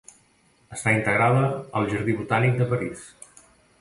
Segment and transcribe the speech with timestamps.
[0.77, 1.43] Està integrada
[1.81, 3.05] al jardí botànic de París.